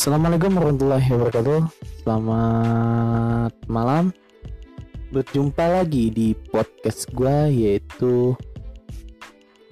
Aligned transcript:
Assalamualaikum 0.00 0.56
warahmatullahi 0.56 1.08
wabarakatuh. 1.12 1.60
Selamat 2.00 3.52
malam. 3.68 4.16
Berjumpa 5.12 5.60
lagi 5.60 6.08
di 6.08 6.32
podcast 6.32 7.04
gue 7.12 7.52
yaitu 7.52 8.32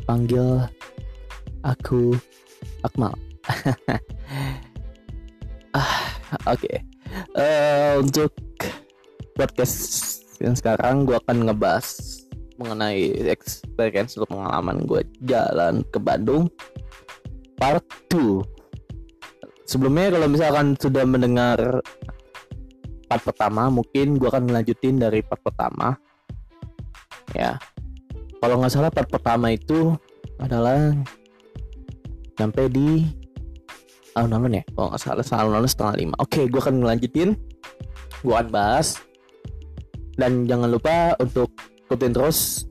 panggil 0.04 0.68
aku 1.64 2.12
Akmal. 2.84 3.16
ah, 5.72 5.96
oke. 6.44 6.60
Okay. 6.60 6.76
Uh, 7.32 8.04
untuk 8.04 8.28
podcast 9.32 9.80
yang 10.44 10.52
sekarang 10.52 11.08
gue 11.08 11.16
akan 11.24 11.48
ngebahas 11.48 11.88
mengenai 12.60 13.32
experience 13.32 14.20
atau 14.20 14.28
pengalaman 14.28 14.84
gue 14.84 15.08
jalan 15.24 15.80
ke 15.88 15.96
Bandung 15.96 16.52
part 17.56 17.80
2 18.12 18.57
sebelumnya 19.68 20.16
kalau 20.16 20.26
misalkan 20.32 20.72
sudah 20.80 21.04
mendengar 21.04 21.84
part 23.04 23.22
pertama 23.24 23.68
mungkin 23.68 24.16
gue 24.16 24.28
akan 24.28 24.48
melanjutin 24.48 24.96
dari 24.96 25.20
part 25.20 25.44
pertama. 25.44 25.92
Ya. 27.36 27.60
Kalau 28.40 28.64
nggak 28.64 28.72
salah 28.72 28.88
part 28.88 29.12
pertama 29.12 29.52
itu 29.52 29.92
adalah 30.40 30.96
sampai 32.40 32.70
di 32.72 33.04
alun-alun 34.16 34.62
ya 34.62 34.64
kalau 34.72 34.94
nggak 34.94 35.02
salah 35.04 35.44
alun-alun 35.44 35.68
setengah 35.68 35.94
lima. 36.00 36.14
Oke 36.16 36.48
gue 36.48 36.60
akan 36.60 36.80
melanjutin 36.80 37.36
gue 38.24 38.32
akan 38.32 38.48
bahas. 38.48 38.96
Dan 40.18 40.50
jangan 40.50 40.66
lupa 40.74 41.14
untuk 41.22 41.54
ikutin 41.86 42.10
terus 42.10 42.66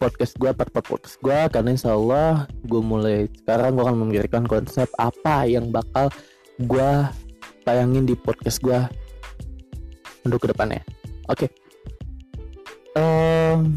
podcast 0.00 0.32
gue 0.40 0.48
part 0.56 0.72
podcast 0.72 1.20
gue 1.20 1.38
karena 1.52 1.76
insya 1.76 1.92
Allah 1.92 2.48
gue 2.64 2.80
mulai 2.80 3.28
sekarang 3.44 3.76
gue 3.76 3.84
akan 3.84 3.98
memikirkan 4.00 4.48
konsep 4.48 4.88
apa 4.96 5.44
yang 5.44 5.68
bakal 5.68 6.08
gue 6.56 6.90
tayangin 7.68 8.08
di 8.08 8.16
podcast 8.16 8.64
gue 8.64 8.80
untuk 10.24 10.40
ke 10.40 10.56
depannya 10.56 10.80
oke 11.28 11.44
okay. 11.44 11.48
um, 12.96 13.76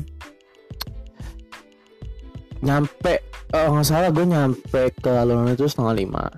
nyampe 2.64 3.20
oh 3.52 3.76
nggak 3.76 3.84
salah 3.84 4.08
gue 4.08 4.24
nyampe 4.24 4.82
ke 5.04 5.12
alun-alun 5.12 5.60
itu 5.60 5.68
setengah 5.68 6.08
lima 6.08 6.32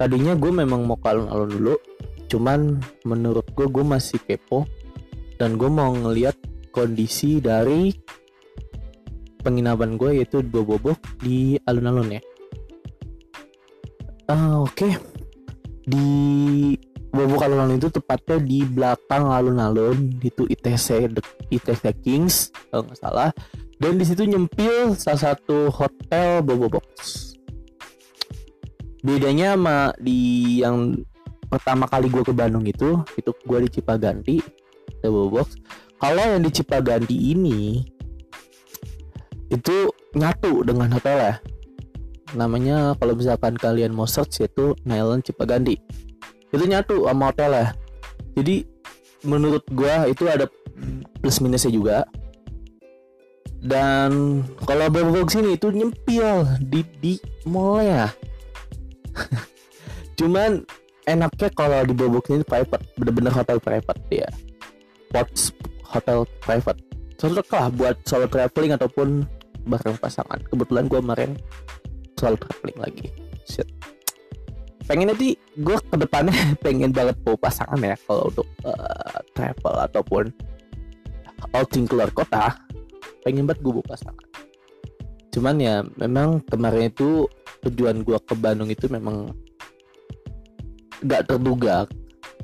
tadinya 0.00 0.32
gue 0.32 0.48
memang 0.48 0.88
mau 0.88 0.96
ke 0.96 1.04
alun-alun 1.12 1.52
dulu 1.52 1.74
cuman 2.32 2.80
menurut 3.04 3.44
gue 3.52 3.68
gue 3.68 3.84
masih 3.84 4.16
kepo 4.24 4.64
dan 5.36 5.60
gue 5.60 5.68
mau 5.68 5.92
ngeliat 5.92 6.32
kondisi 6.72 7.44
dari 7.44 7.92
penginapan 9.42 9.98
gue 9.98 10.22
yaitu 10.22 10.40
dua 10.40 10.62
bobok 10.62 10.98
di 11.18 11.58
alun-alun 11.66 12.16
ya. 12.16 12.22
Uh, 14.30 14.64
Oke, 14.64 14.86
okay. 14.86 14.92
di 15.84 16.08
bobok 17.12 17.44
alun-alun 17.44 17.76
itu 17.76 17.92
tepatnya 17.92 18.40
di 18.40 18.64
belakang 18.64 19.28
alun-alun 19.28 20.16
itu 20.24 20.48
ITC 20.48 21.12
ITC 21.52 21.84
Kings 22.00 22.54
kalau 22.72 22.88
nggak 22.88 23.00
salah. 23.02 23.30
Dan 23.76 23.98
di 23.98 24.06
situ 24.06 24.22
nyempil 24.22 24.94
salah 24.94 25.34
satu 25.34 25.66
hotel 25.74 26.38
Bobo 26.46 26.78
Box. 26.78 27.34
Bedanya 29.02 29.58
sama 29.58 29.78
di 29.98 30.62
yang 30.62 30.94
pertama 31.50 31.90
kali 31.90 32.06
gue 32.06 32.22
ke 32.22 32.30
Bandung 32.30 32.62
itu, 32.62 33.02
itu 33.18 33.30
gue 33.42 33.58
di 33.66 33.68
Cipaganti, 33.74 34.38
Bobo 35.02 35.42
Box. 35.42 35.58
Kalau 35.98 36.22
yang 36.22 36.46
di 36.46 36.50
Cipaganti 36.54 37.34
ini 37.34 37.82
itu 39.62 39.86
nyatu 40.18 40.66
dengan 40.66 40.90
hotel 40.90 41.16
ya 41.16 41.34
namanya 42.34 42.98
kalau 42.98 43.14
misalkan 43.14 43.54
kalian 43.54 43.94
mau 43.94 44.08
search 44.08 44.42
yaitu 44.42 44.74
Nyland 44.82 45.22
Cipaganti 45.22 45.78
itu 46.50 46.64
nyatu 46.66 47.06
sama 47.06 47.30
hotel 47.30 47.54
ya 47.54 47.66
jadi 48.34 48.66
menurut 49.22 49.62
gua 49.70 50.08
itu 50.10 50.26
ada 50.26 50.48
plus 51.22 51.38
minusnya 51.38 51.70
juga. 51.70 51.96
Dan 53.62 54.42
kalau 54.66 54.90
bawa 54.90 55.22
sini 55.30 55.54
itu 55.54 55.70
nyempil 55.70 56.58
di 56.66 56.82
di 56.98 57.14
mall 57.46 57.78
ya 57.78 58.10
cuman 60.18 60.66
enaknya 61.06 61.46
kalau 61.54 61.78
di 61.86 61.94
Bobok 61.94 62.26
ini 62.34 62.42
private. 62.42 62.82
Bener-bener 62.98 63.30
hotel 63.30 63.62
private 63.62 64.02
ya. 64.10 64.26
Pots 65.14 65.54
hotel 65.86 66.26
private. 66.42 66.80
Cocok 67.22 67.46
lah 67.54 67.66
buat 67.70 67.96
solo 68.02 68.26
traveling 68.26 68.74
ataupun 68.74 69.22
bareng 69.66 69.98
pasangan. 69.98 70.38
Kebetulan 70.48 70.86
gue 70.90 70.98
kemarin 70.98 71.30
soal 72.18 72.38
traveling 72.38 72.78
lagi. 72.78 73.06
Shit. 73.46 73.68
pengen 74.82 75.14
nanti 75.14 75.38
gue 75.62 75.76
ke 75.78 75.94
depannya 75.94 76.34
pengen 76.64 76.90
banget 76.90 77.14
bawa 77.22 77.38
pasangan 77.38 77.78
ya 77.78 77.94
kalau 78.02 78.26
untuk 78.34 78.48
uh, 78.66 79.22
travel 79.30 79.78
ataupun 79.78 80.24
outing 81.54 81.86
keluar 81.86 82.10
kota 82.10 82.58
pengen 83.22 83.46
banget 83.46 83.62
gue 83.62 83.72
bawa 83.78 83.86
pasangan. 83.86 84.26
Cuman 85.32 85.56
ya 85.62 85.86
memang 85.96 86.42
kemarin 86.44 86.90
itu 86.90 87.30
tujuan 87.62 88.02
gue 88.02 88.18
ke 88.26 88.34
Bandung 88.34 88.68
itu 88.68 88.90
memang 88.90 89.30
gak 91.06 91.30
terduga 91.30 91.86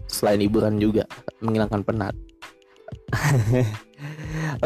selain 0.07 0.41
hiburan 0.41 0.79
juga 0.79 1.05
menghilangkan 1.43 1.83
penat. 1.85 2.15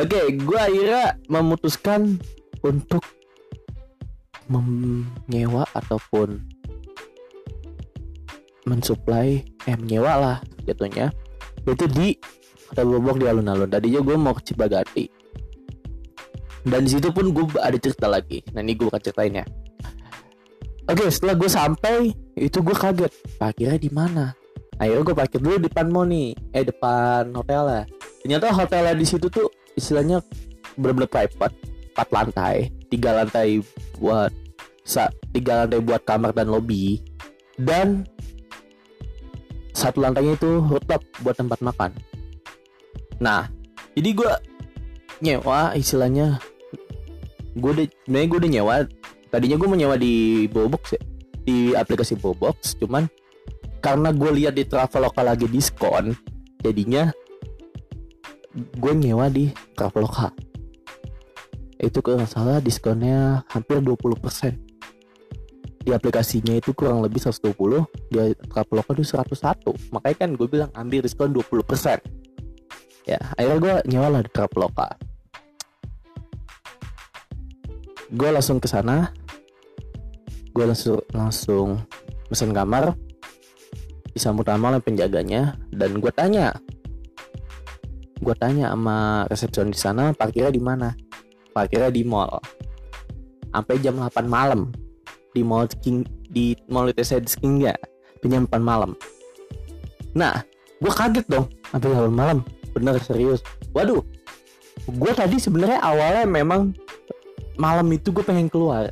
Oke, 0.01 0.09
okay, 0.09 0.25
gue 0.39 0.61
akhirnya 0.61 1.05
memutuskan 1.29 2.21
untuk 2.63 3.03
menyewa 4.51 5.67
ataupun 5.75 6.43
mensuplai 8.67 9.43
eh 9.67 9.77
menyewa 9.79 10.13
lah 10.19 10.39
jatuhnya. 10.67 11.11
Itu 11.63 11.87
di 11.91 12.15
ada 12.75 12.83
bobok 12.87 13.23
di 13.23 13.27
alun-alun. 13.29 13.71
Tadinya 13.71 14.01
gue 14.03 14.17
mau 14.19 14.35
ke 14.35 14.43
Cipagati 14.51 15.07
dan 16.63 16.87
di 16.87 16.91
situ 16.95 17.11
pun 17.11 17.35
gue 17.35 17.45
ada 17.59 17.75
cerita 17.79 18.07
lagi. 18.07 18.43
Nah 18.55 18.63
ini 18.63 18.79
gue 18.79 18.87
bukan 18.87 19.03
ceritain 19.03 19.43
ya. 19.43 19.47
Oke 20.87 21.07
setelah 21.11 21.35
gue 21.39 21.51
sampai 21.51 22.11
itu 22.39 22.59
gue 22.63 22.75
kaget. 22.75 23.13
Parkirnya 23.39 23.79
di 23.79 23.91
mana? 23.91 24.35
Akhirnya 24.83 25.03
gue 25.07 25.15
parkir 25.15 25.39
dulu 25.39 25.55
di 25.63 25.71
depan 25.71 25.87
Moni 25.95 26.35
eh 26.51 26.67
depan 26.67 27.31
hotel 27.39 27.63
lah 27.63 27.85
ternyata 28.23 28.55
hotelnya 28.55 28.95
di 28.95 29.07
situ 29.07 29.27
tuh 29.31 29.47
istilahnya 29.75 30.23
bener-bener 30.79 31.11
private 31.11 31.55
empat 31.93 32.09
lantai 32.11 32.73
tiga 32.89 33.13
lantai 33.13 33.61
buat 34.01 34.33
tiga 35.37 35.65
lantai 35.65 35.81
buat 35.85 36.03
kamar 36.09 36.33
dan 36.33 36.49
lobby 36.49 36.99
dan 37.61 38.09
satu 39.73 40.05
lantainya 40.05 40.37
itu 40.37 40.61
rooftop 40.61 41.01
buat 41.25 41.37
tempat 41.37 41.61
makan. 41.61 41.91
Nah 43.21 43.49
jadi 43.93 44.11
gue 44.17 44.33
nyewa 45.23 45.77
istilahnya 45.79 46.41
gue 47.57 47.71
udah 47.71 47.87
sebenarnya 48.05 48.29
gue 48.29 48.39
udah 48.41 48.53
nyewa 48.53 48.75
tadinya 49.29 49.57
gue 49.61 49.69
mau 49.69 49.79
nyewa 49.79 49.97
di 50.01 50.45
Bobox 50.49 50.97
ya 50.97 51.03
di 51.43 51.77
aplikasi 51.77 52.17
Bobox 52.17 52.75
cuman 52.81 53.07
karena 53.83 54.15
gue 54.15 54.31
lihat 54.41 54.55
di 54.57 54.65
Traveloka 54.65 55.21
lagi 55.21 55.47
diskon 55.47 56.17
jadinya 56.65 57.13
gue 58.53 58.93
nyewa 58.93 59.29
di 59.29 59.53
Traveloka 59.77 60.33
itu 61.83 61.99
kalau 61.99 62.23
salah 62.25 62.63
diskonnya 62.63 63.43
hampir 63.51 63.83
20% 63.83 64.55
di 65.83 65.91
aplikasinya 65.91 66.55
itu 66.55 66.71
kurang 66.79 67.03
lebih 67.03 67.19
120 67.19 67.53
di 68.07 68.17
Traveloka 68.47 68.95
itu 68.95 69.03
101 69.03 69.91
makanya 69.91 70.17
kan 70.17 70.31
gue 70.39 70.47
bilang 70.47 70.71
ambil 70.79 71.03
diskon 71.03 71.35
20% 71.35 71.99
ya 73.03 73.19
akhirnya 73.35 73.59
gue 73.59 73.75
nyewa 73.91 74.09
lah 74.15 74.23
di 74.23 74.31
Traveloka 74.31 74.95
gue 78.13 78.29
langsung 78.29 78.61
ke 78.61 78.69
sana. 78.69 79.09
Gue 80.53 80.69
langsung 80.69 81.01
langsung 81.17 81.81
pesan 82.29 82.53
kamar. 82.53 82.93
Disambut 84.13 84.45
sama 84.45 84.77
oleh 84.77 84.85
penjaganya 84.85 85.57
dan 85.73 85.97
gue 85.97 86.13
tanya. 86.13 86.53
Gue 88.21 88.37
tanya 88.37 88.77
sama 88.77 89.25
resepsionis 89.33 89.81
di 89.81 89.81
sana 89.81 90.13
parkirnya 90.13 90.53
di 90.53 90.61
mana 90.61 90.93
parkirnya 91.53 91.93
di 91.93 92.03
mall. 92.03 92.41
Sampai 93.53 93.79
jam 93.85 94.01
8 94.01 94.25
malam. 94.25 94.73
Di 95.33 95.45
mall 95.45 95.69
King 95.81 96.05
di 96.33 96.57
mall 96.69 96.89
ITC 96.91 97.39
King 97.39 97.69
ya. 97.69 97.77
8 98.25 98.49
malam. 98.59 98.97
Nah 100.17 100.41
gue 100.81 100.93
kaget 100.93 101.27
dong. 101.29 101.47
Sampai 101.69 101.93
8 101.93 102.09
malam. 102.13 102.39
Bener 102.73 102.97
serius. 103.05 103.45
Waduh. 103.77 104.01
Gue 104.89 105.13
tadi 105.15 105.37
sebenarnya 105.39 105.79
awalnya 105.79 106.25
memang 106.27 106.75
malam 107.61 107.87
itu 107.93 108.11
gue 108.11 108.25
pengen 108.25 108.49
keluar. 108.49 108.91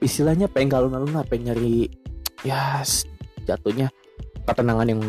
Istilahnya 0.00 0.48
pengen 0.48 0.72
galon-galon 0.72 1.12
pengen 1.28 1.52
nyari 1.52 1.88
ya 2.44 2.84
jatuhnya 3.46 3.88
ketenangan 4.44 4.86
yang 4.86 5.00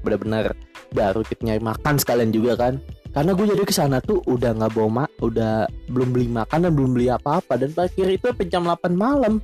benar-benar 0.00 0.54
baru 0.94 1.20
kita 1.26 1.42
nyari 1.44 1.62
makan 1.62 1.94
sekalian 2.00 2.30
juga 2.30 2.56
kan 2.56 2.80
karena 3.18 3.34
gue 3.34 3.50
jadi 3.50 3.66
ke 3.66 3.74
sana 3.74 3.98
tuh 3.98 4.22
udah 4.30 4.54
nggak 4.54 4.78
bawa 4.78 5.02
mak 5.02 5.10
udah 5.18 5.66
belum 5.90 6.14
beli 6.14 6.30
makan 6.30 6.70
dan 6.70 6.70
belum 6.70 6.94
beli 6.94 7.10
apa-apa. 7.10 7.58
Dan 7.58 7.74
parkir 7.74 8.06
itu 8.14 8.30
jam 8.46 8.62
8 8.62 8.94
malam. 8.94 9.42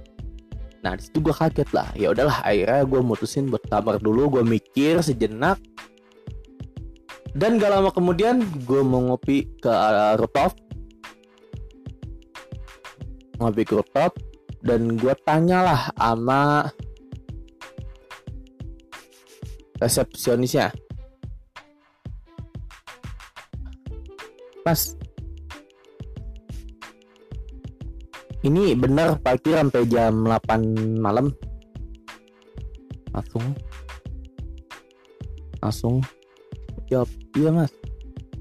Nah 0.87 0.95
di 0.95 1.03
situ 1.03 1.19
gue 1.19 1.35
kaget 1.35 1.67
lah. 1.75 1.91
Ya 1.99 2.15
udahlah 2.15 2.39
akhirnya 2.47 2.87
gue 2.87 3.01
mutusin 3.03 3.51
buat 3.51 3.67
kamar 3.67 3.99
dulu 3.99 4.39
gue 4.39 4.47
mikir 4.47 5.03
sejenak. 5.03 5.59
Dan 7.35 7.59
gak 7.59 7.75
lama 7.75 7.91
kemudian 7.91 8.47
gue 8.63 8.79
mau 8.87 9.11
ngopi 9.11 9.51
ke 9.59 9.67
uh, 9.67 10.15
rooftop. 10.23 10.55
Ngopi 13.43 13.63
ke 13.67 13.75
rooftop 13.75 14.15
dan 14.63 14.95
gue 14.95 15.19
tanyalah 15.27 15.91
sama 15.99 16.71
resepsionisnya 19.83 20.71
Mas 24.65 24.97
ini 28.45 28.77
benar 28.77 29.17
parkir 29.25 29.57
sampai 29.57 29.89
jam 29.89 30.29
8 30.29 31.01
malam. 31.01 31.33
Langsung. 33.09 33.45
Langsung. 35.65 35.95
Jawab 36.93 37.09
iya 37.33 37.49
mas. 37.49 37.73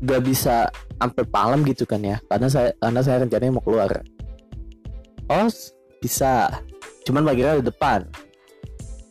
Gak 0.04 0.22
bisa 0.28 0.68
sampai 1.00 1.24
malam 1.32 1.64
gitu 1.68 1.84
kan 1.84 2.00
ya 2.00 2.20
karena 2.32 2.48
saya 2.48 2.72
karena 2.80 3.00
saya 3.00 3.24
rencananya 3.24 3.56
mau 3.56 3.64
keluar. 3.64 3.92
Oh 5.32 5.48
bisa. 6.04 6.52
Cuman 7.08 7.24
parkirnya 7.24 7.64
di 7.64 7.68
depan. 7.72 8.04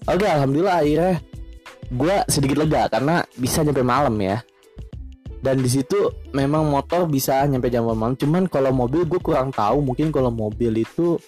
Oke 0.05 0.29
alhamdulillah 0.29 0.85
akhirnya 0.85 1.25
gue 1.93 2.17
sedikit 2.29 2.57
lega 2.61 2.89
karena 2.93 3.25
bisa 3.37 3.61
nyampe 3.65 3.85
malam 3.85 4.17
ya 4.21 4.41
dan 5.43 5.59
di 5.59 5.67
situ 5.67 6.23
memang 6.31 6.71
motor 6.71 7.11
bisa 7.11 7.43
nyampe 7.51 7.67
jam 7.67 7.83
malam. 7.83 8.15
Cuman 8.15 8.47
kalau 8.47 8.71
mobil 8.71 9.03
gue 9.03 9.19
kurang 9.19 9.51
tahu. 9.51 9.83
Mungkin 9.83 10.15
kalau 10.15 10.31
mobil 10.31 10.71
itu 10.87 11.19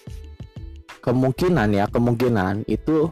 kemungkinan 1.03 1.75
ya 1.75 1.85
kemungkinan 1.91 2.63
itu 2.71 3.11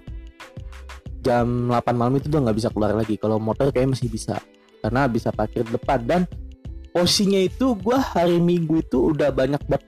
jam 1.19 1.67
8 1.67 1.91
malam 1.91 2.15
itu 2.15 2.31
udah 2.31 2.47
nggak 2.47 2.57
bisa 2.57 2.71
keluar 2.71 2.95
lagi. 2.95 3.19
Kalau 3.19 3.35
motor 3.35 3.67
kayak 3.75 3.99
masih 3.99 4.07
bisa. 4.07 4.39
Karena 4.79 5.11
bisa 5.11 5.35
parkir 5.35 5.67
depan. 5.67 5.99
Dan 6.07 6.21
posisinya 6.95 7.43
itu 7.43 7.75
gue 7.75 7.99
hari 7.99 8.39
minggu 8.39 8.79
itu 8.79 9.11
udah 9.11 9.27
banyak 9.35 9.59
banget 9.67 9.83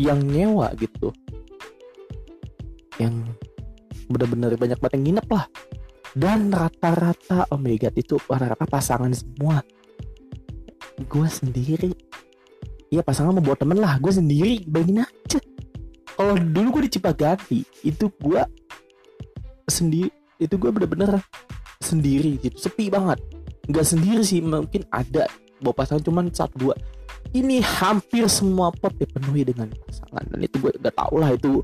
yang 0.00 0.24
nyewa 0.24 0.72
gitu. 0.80 1.12
Yang 2.96 3.28
bener-bener 4.08 4.56
banyak 4.56 4.80
banget 4.80 4.92
yang 4.96 5.04
nginep 5.04 5.28
lah. 5.28 5.44
Dan 6.16 6.48
rata-rata 6.48 7.44
oh 7.52 7.60
itu 7.68 8.16
rata-rata 8.24 8.64
pasangan 8.64 9.12
semua 9.12 9.60
gue 11.06 11.26
sendiri. 11.28 11.90
Iya 12.90 13.06
pasangan 13.06 13.38
mau 13.38 13.44
buat 13.44 13.58
temen 13.60 13.78
lah. 13.78 13.96
Gue 14.02 14.12
sendiri 14.12 14.66
bayangin 14.66 15.06
aja. 15.06 15.38
Kalau 16.16 16.34
dulu 16.36 16.78
gue 16.78 16.82
di 16.88 16.92
Cipaganti 16.98 17.60
itu 17.86 18.12
gue 18.20 18.42
sendiri 19.70 20.10
itu 20.40 20.54
gue 20.56 20.70
bener-bener 20.72 21.22
sendiri 21.80 22.36
gitu. 22.42 22.56
Sepi 22.58 22.92
banget. 22.92 23.22
Nggak 23.70 23.86
sendiri 23.86 24.22
sih 24.26 24.42
mungkin 24.42 24.84
ada 24.90 25.30
bawa 25.60 25.74
pasangan 25.76 26.02
cuman 26.02 26.32
satu 26.32 26.56
dua 26.56 26.74
ini 27.36 27.60
hampir 27.62 28.26
semua 28.26 28.74
pot 28.74 28.90
dipenuhi 28.98 29.46
dengan 29.46 29.70
pasangan. 29.86 30.24
Dan 30.28 30.40
itu 30.44 30.56
gue 30.58 30.72
gak 30.82 30.96
tau 30.98 31.14
lah 31.16 31.30
itu. 31.32 31.62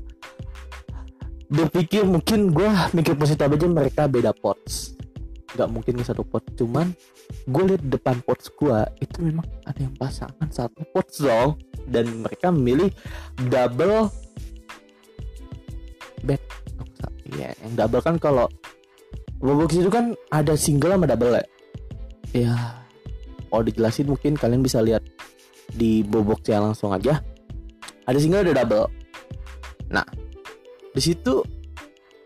Berpikir 1.47 2.03
mungkin 2.03 2.51
gue 2.51 2.69
mikir 2.91 3.15
positif 3.15 3.47
aja 3.47 3.67
mereka 3.67 4.03
beda 4.07 4.35
pots 4.35 4.96
nggak 5.57 5.71
mungkin 5.73 5.97
ke 5.97 6.05
satu 6.05 6.21
pot. 6.21 6.45
Cuman 6.53 6.93
gue 7.49 7.63
lihat 7.73 7.83
depan 7.89 8.21
pot 8.21 8.37
gue 8.37 8.79
itu 9.01 9.17
memang 9.25 9.45
ada 9.65 9.79
yang 9.81 9.95
pasangan 9.97 10.49
satu 10.53 10.85
pot 10.93 11.09
dong 11.17 11.57
dan 11.89 12.05
mereka 12.21 12.53
memilih 12.53 12.93
double 13.49 14.13
bed. 16.21 16.41
Ya 17.35 17.51
yang 17.59 17.75
double 17.75 17.99
kan 17.99 18.15
kalau 18.21 18.47
bobox 19.41 19.75
itu 19.75 19.91
kan 19.91 20.15
ada 20.31 20.53
single 20.55 20.95
sama 20.95 21.09
double 21.09 21.35
ya? 21.35 21.45
Ya 22.31 22.53
oh 23.51 23.65
dijelasin 23.65 24.07
mungkin 24.07 24.37
kalian 24.37 24.61
bisa 24.61 24.79
lihat 24.79 25.03
di 25.73 26.05
bobox 26.05 26.47
ya 26.47 26.61
langsung 26.61 26.93
aja. 26.93 27.19
Ada 28.07 28.17
single 28.21 28.47
ada 28.47 28.63
double. 28.63 28.87
Nah 29.91 30.07
di 30.95 31.01
situ 31.03 31.43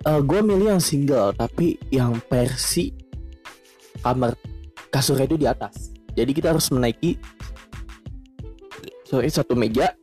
uh, 0.05 0.21
gue 0.21 0.39
milih 0.41 0.77
yang 0.77 0.83
single 0.83 1.33
tapi 1.35 1.77
yang 1.93 2.17
versi 2.29 2.93
kamar 4.01 4.35
kasurnya 4.89 5.25
itu 5.25 5.37
di 5.37 5.47
atas. 5.47 5.93
Jadi 6.11 6.31
kita 6.35 6.51
harus 6.51 6.67
menaiki 6.73 7.15
sorry 9.07 9.31
satu 9.31 9.55
meja 9.55 9.95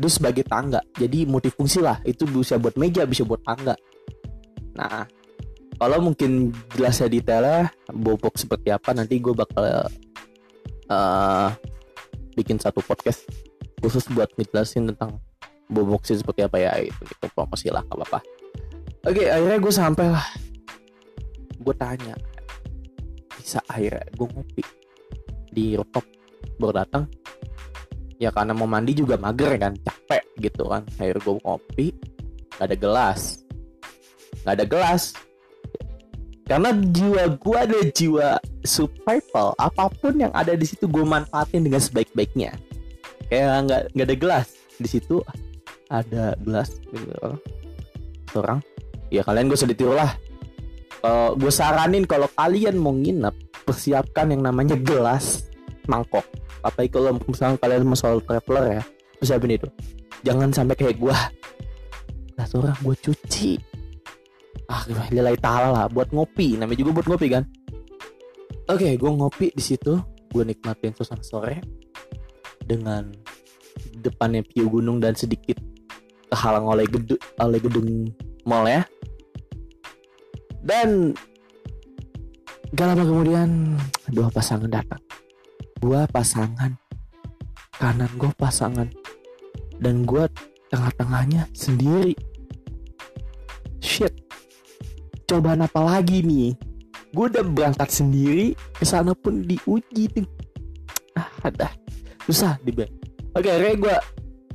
terus 0.00 0.16
sebagai 0.16 0.46
tangga. 0.48 0.80
Jadi 0.96 1.28
multifungsi 1.28 1.84
lah. 1.84 2.00
Itu 2.08 2.24
bisa 2.24 2.56
buat 2.56 2.74
meja 2.80 3.04
bisa 3.04 3.26
buat 3.26 3.44
tangga. 3.44 3.76
Nah 4.78 5.04
kalau 5.80 5.98
mungkin 6.00 6.52
jelasnya 6.76 7.08
detailnya 7.08 7.72
bobok 7.88 8.36
seperti 8.36 8.68
apa 8.68 8.92
nanti 8.92 9.16
gue 9.16 9.32
bakal 9.32 9.88
uh, 10.92 11.48
bikin 12.36 12.60
satu 12.60 12.84
podcast 12.84 13.24
khusus 13.80 14.04
buat 14.12 14.28
ngejelasin 14.36 14.92
tentang 14.92 15.16
boboksi 15.72 16.18
seperti 16.18 16.44
apa 16.44 16.56
ya 16.60 16.72
itu 16.84 17.00
gitu 17.06 17.26
promosi 17.32 17.72
lah 17.72 17.80
apa 17.88 18.02
apa 18.04 18.20
oke 19.08 19.22
akhirnya 19.24 19.58
gue 19.62 19.72
sampai 19.72 20.06
lah 20.12 20.26
gue 21.60 21.74
tanya 21.76 22.16
bisa 23.36 23.60
akhirnya 23.68 24.04
gue 24.16 24.26
ngopi 24.26 24.62
di 25.52 25.64
rooftop? 25.76 26.04
Baru 26.56 26.76
datang 26.76 27.04
ya 28.20 28.28
karena 28.28 28.52
mau 28.52 28.68
mandi 28.68 28.92
juga 28.92 29.16
mager 29.16 29.56
kan 29.56 29.72
capek 29.80 30.22
gitu 30.40 30.68
kan. 30.68 30.84
Akhirnya 31.00 31.20
gue 31.24 31.36
ngopi 31.40 31.86
gak 32.56 32.66
ada 32.68 32.76
gelas. 32.76 33.20
Gak 34.44 34.54
ada 34.60 34.66
gelas. 34.68 35.02
Karena 36.44 36.74
jiwa 36.74 37.24
gue 37.38 37.56
ada 37.56 37.78
jiwa 37.94 38.28
survival. 38.66 39.54
Apa 39.56 39.88
pun 40.00 40.18
yang 40.20 40.32
ada 40.36 40.52
di 40.52 40.66
situ 40.66 40.84
gue 40.90 41.04
manfaatin 41.06 41.64
dengan 41.64 41.80
sebaik-baiknya. 41.80 42.58
Kayak 43.30 43.70
nggak 43.70 43.82
nggak 43.94 44.06
ada 44.10 44.16
gelas. 44.18 44.46
Di 44.76 44.88
situ 44.90 45.22
ada 45.88 46.34
gelas 46.42 46.74
gitu. 46.90 47.38
Seorang 48.34 48.58
ya 49.10 49.22
kalian 49.22 49.46
gue 49.50 49.58
sedih 49.58 49.94
lah 49.94 50.14
uh, 51.04 51.30
gue 51.36 51.52
saranin 51.52 52.04
kalau 52.04 52.28
kalian 52.36 52.76
mau 52.76 52.92
nginep 52.92 53.64
persiapkan 53.64 54.32
yang 54.32 54.44
namanya 54.44 54.76
gelas 54.80 55.48
mangkok. 55.88 56.24
Apa 56.60 56.84
kalau 56.92 57.16
misalnya 57.24 57.56
kalian 57.60 57.88
mau 57.88 57.96
soal 57.96 58.20
traveler 58.24 58.80
ya 58.80 58.82
persiapin 59.16 59.56
itu. 59.56 59.68
Jangan 60.24 60.52
sampai 60.52 60.76
kayak 60.76 60.96
gue 61.00 61.16
gelas 62.36 62.50
orang 62.56 62.76
gue 62.84 62.96
cuci. 63.00 63.52
Ah 64.70 64.84
nilai 65.10 65.34
taala 65.40 65.68
lah 65.72 65.84
buat 65.88 66.12
ngopi. 66.12 66.60
Namanya 66.60 66.78
juga 66.78 67.00
buat 67.00 67.06
ngopi 67.08 67.26
kan? 67.32 67.44
Oke 68.70 68.86
okay, 68.86 68.92
gue 69.00 69.10
ngopi 69.10 69.46
di 69.56 69.62
situ. 69.62 69.98
Gue 70.30 70.46
nikmatin 70.46 70.94
suasana 70.94 71.26
sore 71.26 71.58
dengan 72.62 73.10
depannya 73.98 74.46
view 74.46 74.70
gunung 74.70 75.02
dan 75.02 75.18
sedikit 75.18 75.58
kehalang 76.30 76.70
oleh 76.70 76.86
gedung 76.86 77.18
oleh 77.42 77.58
gedung 77.58 78.06
mall 78.46 78.62
ya 78.70 78.86
dan 80.64 81.16
gak 82.76 82.86
lama 82.94 83.04
kemudian 83.04 83.78
dua 84.12 84.28
pasangan 84.30 84.70
datang. 84.70 85.02
Gua 85.80 86.04
pasangan 86.12 86.76
kanan 87.80 88.12
gue 88.20 88.28
pasangan 88.36 88.88
dan 89.80 90.04
gue 90.04 90.28
tengah-tengahnya 90.68 91.48
sendiri. 91.56 92.12
Shit. 93.80 94.12
Cobaan 95.24 95.64
apa 95.64 95.80
lagi 95.80 96.20
nih? 96.20 96.52
Gue 97.16 97.32
udah 97.32 97.40
berangkat 97.40 97.88
sendiri 97.88 98.52
ke 98.76 98.84
sana 98.84 99.16
pun 99.16 99.40
diuji 99.40 100.12
nih. 100.12 100.28
Ah 101.16 101.26
ada 101.42 101.72
susah 102.28 102.60
di 102.62 102.70
oke 102.76 102.86
okay, 103.34 103.74
gue 103.74 103.96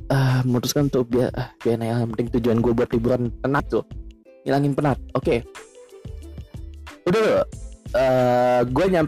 uh, 0.08 0.40
memutuskan 0.46 0.88
untuk 0.88 1.10
biar 1.10 1.28
uh, 1.34 1.50
biar 1.60 1.82
yang 1.82 2.08
penting 2.14 2.38
tujuan 2.38 2.62
gue 2.62 2.72
buat 2.72 2.88
liburan 2.94 3.34
penat 3.42 3.66
tuh. 3.66 3.82
Ngilangin 4.46 4.72
penat. 4.78 5.02
Oke. 5.18 5.42
okay. 5.42 5.65
Udah 7.06 7.26
uh, 7.26 7.40
eh, 7.94 8.60
gue 8.66 8.86
nyam 8.90 9.06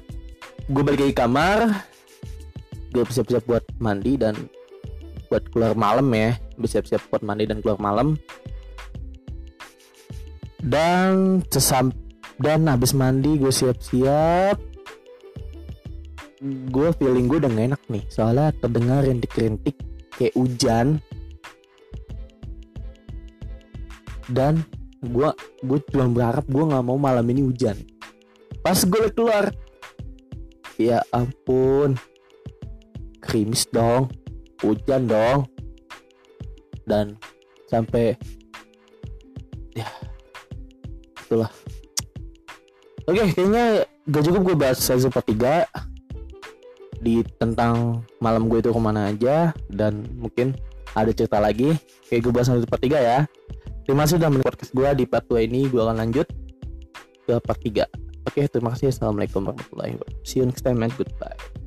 gue 0.69 0.83
balik 0.85 1.13
ke 1.13 1.17
kamar. 1.19 1.87
Gue 2.89 3.05
siap-siap 3.05 3.45
buat 3.45 3.65
mandi 3.83 4.17
dan 4.17 4.35
buat 5.29 5.45
keluar 5.53 5.77
malam 5.77 6.09
ya. 6.15 6.39
Siap-siap 6.57 7.11
buat 7.13 7.23
mandi 7.27 7.45
dan 7.49 7.61
keluar 7.61 7.81
malam. 7.81 8.17
Dan 10.59 11.41
sesam 11.49 11.95
dan 12.39 12.71
habis 12.71 12.95
mandi 12.95 13.37
gue 13.37 13.53
siap-siap. 13.53 14.57
Gue 16.71 16.89
feeling 16.97 17.27
gue 17.27 17.39
udah 17.43 17.51
gak 17.51 17.67
enak 17.75 17.83
nih. 17.91 18.05
Soalnya 18.09 18.55
terdengar 18.63 19.03
yang 19.03 19.19
dikritik 19.19 19.77
kayak 20.15 20.35
hujan. 20.39 21.03
Dan 24.29 24.61
gue 24.99 25.31
gue 25.63 25.79
cuma 25.95 26.11
berharap 26.11 26.45
gue 26.47 26.65
nggak 26.65 26.85
mau 26.85 26.99
malam 26.99 27.27
ini 27.31 27.47
hujan. 27.47 27.79
Pas 28.63 28.79
gue 28.83 29.11
keluar 29.15 29.55
ya 30.79 31.03
ampun 31.15 31.99
krimis 33.23 33.67
dong 33.71 34.11
hujan 34.63 35.07
dong. 35.07 35.47
Dan 36.89 37.15
sampai 37.69 38.17
ya 39.77 39.89
itulah. 41.27 41.51
Oke 43.09 43.25
kayaknya 43.33 43.89
gak 44.09 44.25
cukup 44.25 44.41
gue 44.53 44.57
bahas 44.57 44.81
part 44.85 45.25
3 45.25 45.65
di 46.99 47.23
tentang 47.39 48.03
malam 48.19 48.51
gue 48.51 48.59
itu 48.59 48.75
ke 48.75 48.81
mana 48.83 49.13
aja 49.13 49.55
dan 49.71 50.05
mungkin 50.19 50.57
ada 50.97 51.13
cerita 51.13 51.39
lagi. 51.39 51.77
Kayak 52.09 52.21
gue 52.25 52.33
bahas 52.33 52.49
part 52.69 52.83
3 52.83 52.99
ya 53.01 53.19
terima 53.89 54.05
kasih 54.05 54.21
sudah 54.21 54.29
menonton 54.29 54.53
podcast 54.53 54.73
gue 54.77 54.89
di 55.01 55.05
part 55.09 55.25
2 55.25 55.49
ini. 55.49 55.65
Gue 55.73 55.81
akan 55.81 55.97
lanjut 55.97 56.29
ke 57.25 57.35
part 57.41 57.61
3 57.65 57.89
oke 58.29 58.41
terima 58.53 58.77
kasih. 58.77 58.93
Assalamualaikum 58.93 59.41
warahmatullahi 59.49 59.97
wabarakatuh. 59.97 60.29
See 60.29 60.45
you 60.45 60.47
next 60.47 60.61
time 60.61 60.85
and 60.85 60.93
goodbye 61.01 61.58